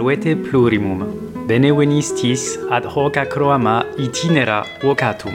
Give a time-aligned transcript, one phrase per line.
[0.00, 1.02] saluete plurimum,
[1.46, 5.34] bene venistis ad hoc acroama itinera vocatum.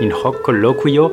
[0.00, 1.12] In hoc colloquio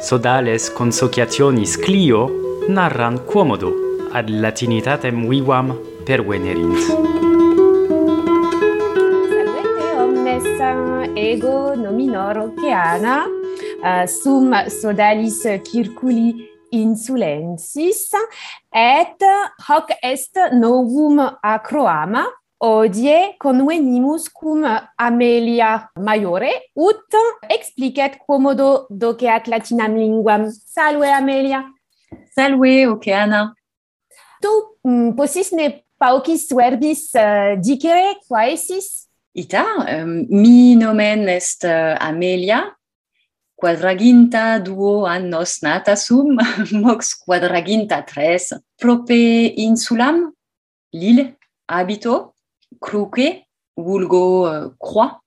[0.00, 2.28] sodales consociationis Clio
[2.68, 3.70] narran quomodo
[4.12, 5.70] ad latinitatem vivam
[6.04, 6.82] pervenerint.
[9.30, 10.44] Salvete omnes
[11.14, 13.22] ego nominor oceana,
[13.84, 18.12] uh, sum sodalis circuli insulensis
[18.72, 19.24] et
[19.68, 22.26] hoc est novum acroama
[22.60, 24.64] odie convenimus cum
[24.98, 27.16] Amelia Maiore ut
[27.48, 30.50] explicet quomodo doceat latinam linguam.
[30.50, 31.64] Salve Amelia.
[32.34, 33.54] Salve Oceana.
[34.42, 34.48] Tu
[34.84, 39.08] mm, possis ne paucis verbis uh, dicere quaesis?
[39.32, 42.64] Ita, um, mi nomen est uh, Amelia,
[43.60, 46.38] quadraginta duo annos nata sum,
[46.72, 48.54] mox quadraginta tres.
[48.80, 50.32] Prope insulam,
[50.92, 51.36] Lille,
[51.68, 52.32] habito,
[52.80, 53.44] cruce,
[53.76, 55.20] vulgo uh, croix,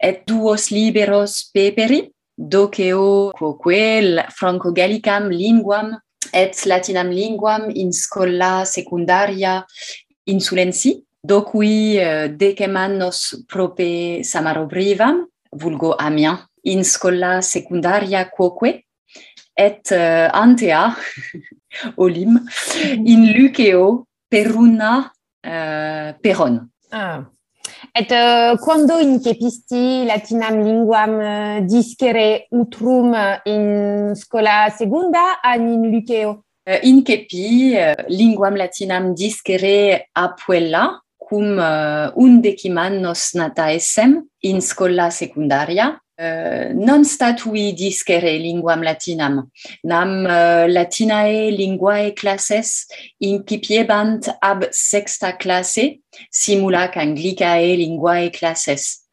[0.00, 5.96] et duos liberos peperi, doceo quoque franco gallicam linguam
[6.32, 9.64] et latinam linguam in scola secundaria
[10.26, 18.84] insulensi docui uh, eh, decem annos prope samarobrivam vulgo Amiens in scola secundaria quoque
[19.54, 20.94] et uh, antea
[21.96, 23.06] olim mm-hmm.
[23.06, 25.12] in Luceo peruna
[25.46, 26.68] uh, peron.
[26.90, 27.24] Ah.
[27.94, 36.44] Et uh, quando incepisti latinam linguam discere utrum in scola secunda an in liceo?
[36.66, 37.76] Uh, incepi
[38.08, 47.02] linguam latinam discere apuella cum uh, undecim annos nata essem in scola secundaria Uh, non
[47.04, 49.50] statui discere linguam latinam,
[49.82, 52.86] nam uh, latinae linguae classes
[53.18, 55.98] incipiebant ab sexta classe,
[56.30, 59.08] simulac anglicae linguae classes.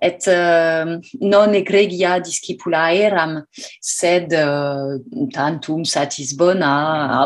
[0.00, 3.42] Et uh, non egregia discipula eram,
[3.82, 4.96] sed uh,
[5.34, 6.72] tantum satis bona,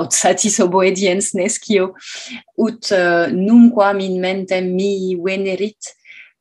[0.00, 1.92] aut satis oboediens nescio,
[2.58, 5.94] ut uh, numquam in mentem mi venerit,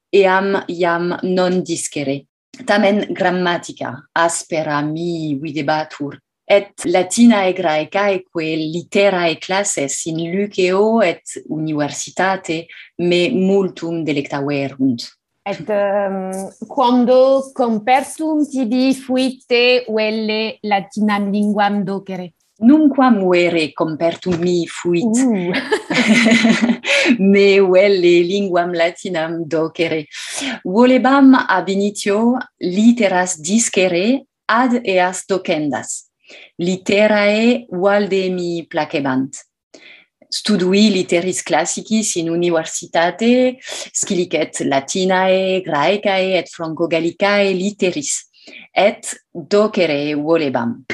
[0.10, 2.24] eam iam non discere
[2.66, 6.18] Tamen grammatica aspera mi videbatur
[6.52, 12.68] et latinae graecae quae literae classes in luceo et universitate
[13.00, 15.08] me multum delectaverunt.
[15.46, 22.34] Et um, quando compertum tibi fuite velle latinam linguam docere?
[22.62, 23.74] Nunquam muere
[24.38, 25.52] mi fuit, uh.
[27.18, 30.06] me velle linguam latinam docere.
[30.64, 36.12] Volebam ab initio literas discere ad eas docendas.
[36.60, 39.42] Literae valde mi placebant.
[40.32, 43.58] Studui literis classicis in universitate,
[43.92, 48.30] scilicet latinae, graecae et franco-gallicae literis,
[48.72, 50.86] et docere volebam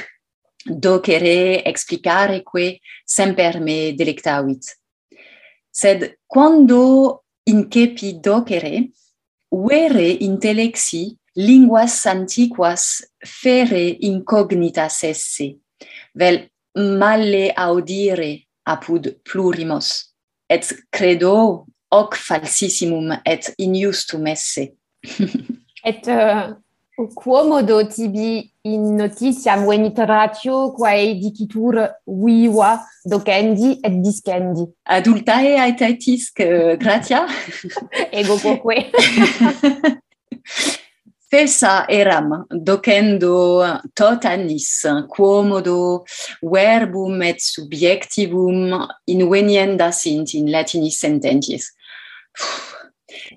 [0.69, 4.77] docere explicare que semper me delectavit.
[5.71, 8.91] Sed quando incepi docere,
[9.49, 15.59] vere intellexi linguas antiquas fere incognitas esse,
[16.13, 20.13] vel male audire apud plurimos,
[20.49, 24.73] et credo hoc falsissimum et injustum esse.
[25.83, 26.55] et uh,
[27.05, 31.77] quomodo tibi in notitiam venit ratio quae dicitur
[32.07, 34.65] viva docendi et discendi.
[34.83, 37.27] Adultae aetaetisc uh, gratia.
[38.11, 38.89] Ego quoque.
[41.29, 43.61] Fessa eram docendo
[43.93, 46.05] tot annis quomodo
[46.41, 51.73] verbum et subjectivum invenienda sint in latinis sententis.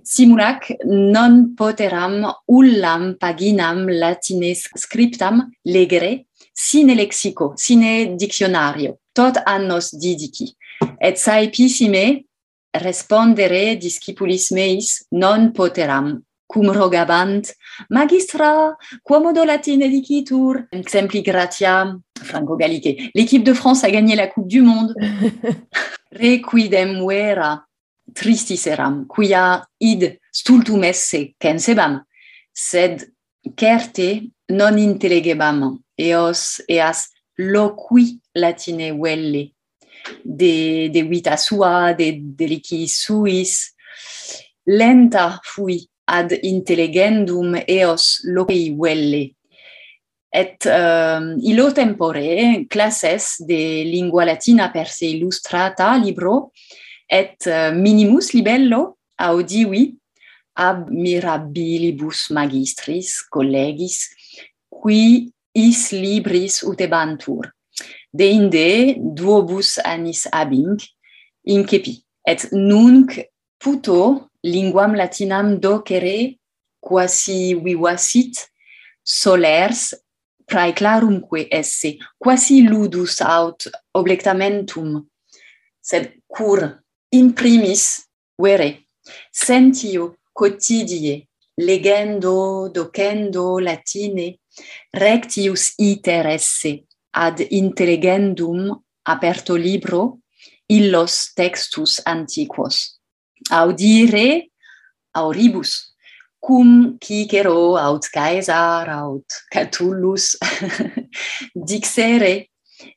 [0.03, 10.55] Simulac non poteram ullam paginam latines scriptam legere sine lexico, sine dictionario, tot annos didici.
[10.99, 12.25] Et saepissime
[12.71, 17.53] respondere discipulis meis non poteram, cum rogabant,
[17.89, 24.49] magistra, quomodo latine dicitur, exempli gratia, franco gallique, l'équipe de France a gagné la Coupe
[24.49, 24.95] du Monde.
[26.11, 27.65] Requidem vera,
[28.15, 32.01] tristis eram, quia id stultum esse censebam,
[32.53, 33.07] sed
[33.57, 37.09] certe non intellegebam, eos eas
[37.39, 39.53] loqui latine velle,
[40.25, 43.75] de, de vita sua, de delici suis,
[44.67, 49.35] lenta fui ad intelligendum eos loqui velle.
[50.33, 56.53] Et um, illo tempore classes de lingua latina per se illustrata libro
[57.11, 58.97] et eh, minimus libello?
[59.21, 59.83] Audivi
[60.57, 64.09] ab mirabilibus magistris collegis
[64.71, 67.51] qui is libris utebantur
[68.13, 70.81] deinde duobus annis abing
[71.45, 71.95] incepi
[72.27, 73.19] et nunc
[73.59, 76.39] puto linguam latinam docere
[76.81, 78.49] quasi vivasit
[79.05, 79.95] solers
[80.47, 85.07] praeclarumque esse quasi ludus aut oblectamentum
[85.81, 86.81] sed cur
[87.11, 88.87] imprimis vere.
[89.31, 94.41] Sentio quotidie legendo docendo latine
[94.91, 98.71] rectius iter esse ad intelligendum
[99.03, 100.21] aperto libro
[100.69, 103.01] illos textus antiquos.
[103.51, 104.51] Audire
[105.13, 105.97] auribus
[106.39, 110.37] cum Cicero aut Caesar aut Catullus
[111.55, 112.51] dixere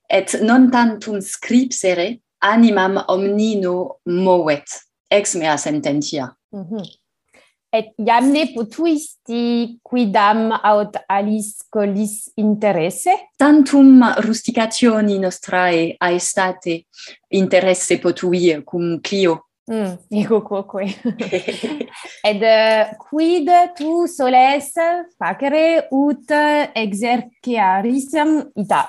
[0.07, 4.67] et non tantum scripsere animam omnino movet.
[5.09, 6.35] Ex mea sententia.
[6.51, 6.85] Mm -hmm.
[7.73, 13.15] Et iamne potuisti quidam aut alis colis interesse?
[13.37, 16.83] Tantum rusticationi nostrae aestate
[17.29, 19.39] interesse potui cum Clio.
[19.71, 20.85] Mm, ego quoque.
[22.29, 24.69] Ed uh, eh, quid tu soles
[25.17, 26.29] facere ut
[26.75, 28.11] exerciaris
[28.53, 28.83] ita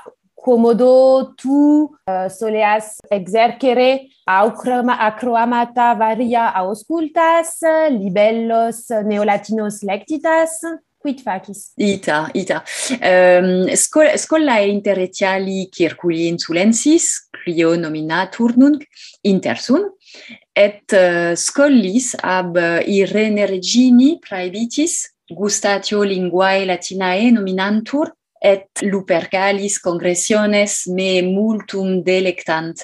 [0.45, 7.61] comodo tu uh, soleas exercere acroama, acroamata varia auscultas
[7.91, 10.61] libellos neolatinos lectitas.
[11.01, 11.73] Quid facis?
[11.77, 12.63] Ita ita.
[13.01, 18.85] Um, scol scola interetiali circuli insulensis clio nominatur nunc
[19.23, 19.85] intersum
[20.53, 24.99] et uh, scollis ab uh, Irene Regini praevitis
[25.33, 28.13] gustatio linguae latinae nominantur
[28.45, 32.83] et Lupercalis congressiones me multum delectant,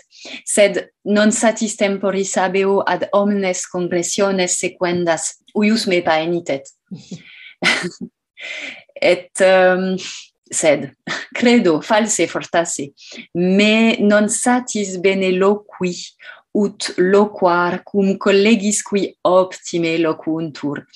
[0.49, 6.73] sed non satis temporis habeo ad omnes congressiones sequendas, uius me paenitet.
[9.13, 9.97] et um,
[10.51, 10.95] sed
[11.35, 12.93] credo false fortasse
[13.35, 15.93] me non satis bene loqui
[16.57, 20.87] ut loquar cum collegis qui optime loquuntur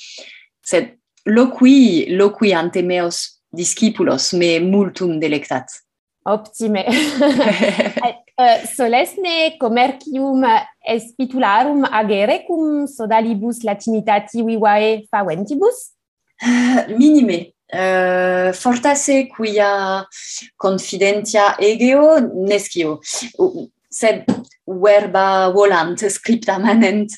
[0.65, 0.97] sed
[1.27, 5.81] loqui loqui ante meos discipulos, me multum delectat.
[6.25, 6.85] Optime.
[8.39, 10.45] uh, solesne commercium
[10.81, 15.91] espitularum agere cum sodalibus latinitati vivae faventibus?
[16.99, 17.51] Minime.
[17.75, 20.05] Uh, fortasse quia
[20.57, 23.01] confidentia egeo nescio,
[23.91, 24.29] sed
[24.69, 27.17] verba volant scripta manent,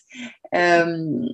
[0.54, 1.26] um,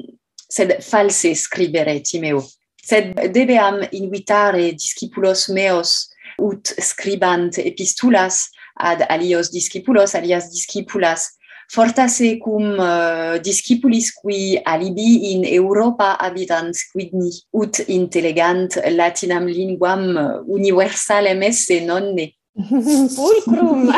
[0.48, 2.42] sed false scribere timeo
[2.82, 11.30] sed debeam invitare discipulos meos ut scribant epistulas ad alios discipulos alias discipulas
[11.72, 21.42] fortasse cum uh, discipulis qui alibi in Europa habitant quidni ut intelligent latinam linguam universalem
[21.42, 22.34] esse nonne.
[23.16, 23.88] Pulcrum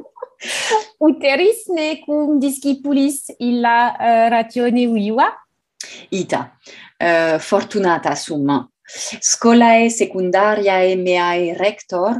[1.06, 5.28] uterisne cum discipulis illa uh, ratione viva
[6.10, 6.58] Ita,
[6.98, 8.68] uh, fortunata sum.
[9.20, 12.18] Scolae secundariae meae rector,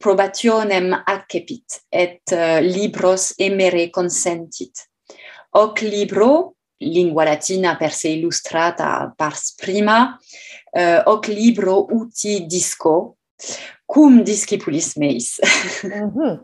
[0.00, 4.88] probationem accepit, et uh, libros emere consentit.
[5.52, 10.16] Hoc libro, lingua latina per se illustrata pars prima,
[10.72, 13.18] uh, hoc libro uti disco,
[13.84, 15.38] cum discipulis meis.
[15.84, 16.38] mm -hmm.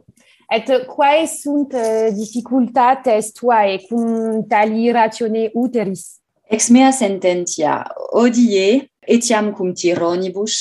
[0.48, 6.20] Et quae sunt uh, difficultates tuae cum tali ratione uteris?
[6.50, 7.80] Ex mea sententia
[8.14, 10.56] odie etiam cum tironibus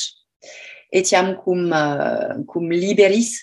[0.92, 3.36] etiam cum uh, cum liberis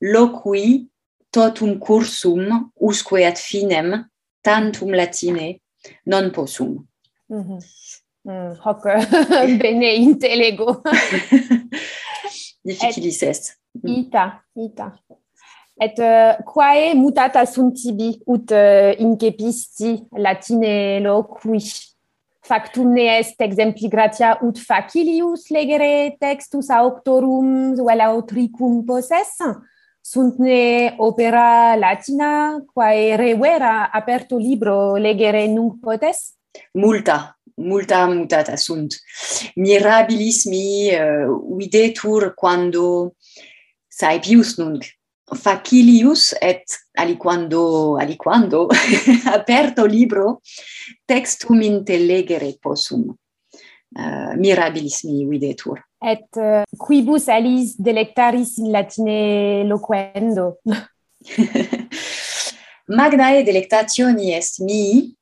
[0.00, 0.88] loqui
[1.30, 4.10] totum cursum usque ad finem
[4.42, 5.60] tantum latine
[6.04, 6.88] non possum.
[7.28, 7.60] Mm -hmm.
[8.24, 10.82] Mm, hoc uh, bene intelego.
[12.66, 13.58] Difficilis est.
[13.72, 13.88] Mm.
[13.88, 14.92] Ita, ita
[15.80, 21.62] et uh, quae mutata sunt tibi ut uh, incepisti latine loqui
[22.48, 29.36] factum ne est exempli gratia ut facilius legere textus auctorum vel autricum posses?
[30.08, 36.32] sunt ne opera latina quae revera aperto libro legere nunc potes.
[36.72, 38.96] Multa multa mutata sunt.
[39.54, 43.14] Mirabilismi uh, videtur quando
[43.88, 44.84] saepius nunc
[45.34, 46.64] facilius et
[46.96, 48.66] aliquando aliquando
[49.32, 50.40] aperto libro
[51.04, 60.58] textum intellegere possum uh, mirabilis mi videtur et uh, quibus alis delectaris in latine loquendo.
[62.88, 65.14] Magnae delectationi est mi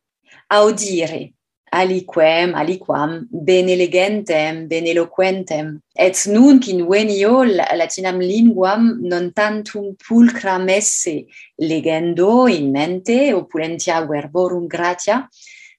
[0.48, 1.32] audire
[1.72, 5.80] aliquem, aliquam, benelegentem, beneloquentem.
[5.96, 11.26] Et nunc in venio latinam linguam non tantum pulcram esse
[11.58, 15.28] legendo in mente opulentia verborum gratia,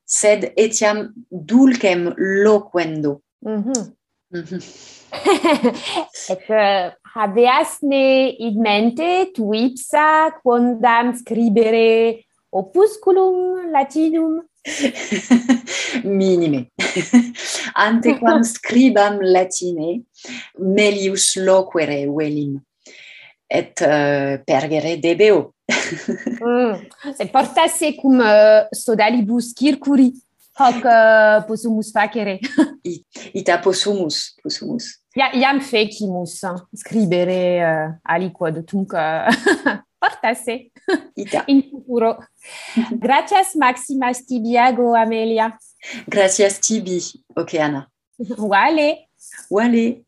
[0.06, 3.22] sed etiam dulcem loquendo.
[3.42, 3.94] Mm -hmm.
[4.32, 4.98] Mm -hmm.
[6.30, 14.42] et uh, habeasne id mente tu ipsa quondam scribere opusculum latinum
[16.04, 16.68] minime.
[17.76, 20.04] Ante quam scribam latine,
[20.60, 22.58] melius loquere velim,
[23.50, 25.54] et uh, pergere debeo.
[25.70, 26.88] mm.
[27.20, 30.12] Et portasse cum uh, sodalibus circuri,
[30.58, 32.40] hoc uh, possumus facere.
[32.84, 34.96] It, ita possumus, possumus.
[35.18, 36.40] Ja, iam fecimus
[36.78, 39.30] scribere uh, aliquod, tunc uh,
[40.02, 40.68] portasse.
[41.16, 41.44] ita.
[41.48, 42.18] In futuro.
[42.92, 45.58] Gracias maximas tibiago amelia.
[46.08, 47.02] Gracias tibi.
[47.36, 47.90] Okay ana.
[48.38, 49.10] Wale.
[49.50, 50.07] Wale.